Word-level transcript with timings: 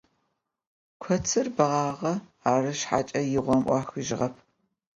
Kotsır 1.03 1.47
beğuağe, 1.57 2.13
arı 2.51 2.73
şshaç'e 2.79 3.21
yiğom 3.31 3.61
'uaxıjığep. 3.65 4.35